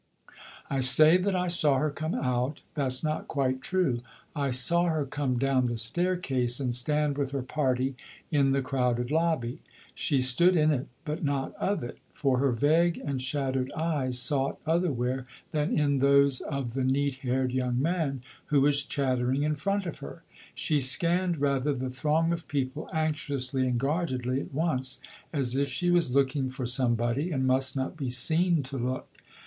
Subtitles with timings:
[0.67, 4.01] I say that I saw her come out, that's not quite true.
[4.35, 7.93] I saw her come down the staircase and stand with her party
[8.31, 9.59] in the crowded lobby.
[9.93, 14.57] She stood in it, but not of it; for her vague and shadowed eyes sought
[14.65, 19.85] otherwhere than in those of the neat haired young man who was chattering in front
[19.85, 20.23] of her.
[20.55, 24.99] She scanned, rather, the throng of people anxiously and guardedly at once,
[25.31, 29.07] as if she was looking for somebody, and must not be seen to look.